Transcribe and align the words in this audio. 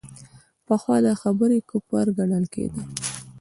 پخوا 0.65 0.97
دا 1.05 1.13
خبرې 1.21 1.59
کفر 1.71 2.05
ګڼل 2.17 2.45
کېدې. 2.53 2.83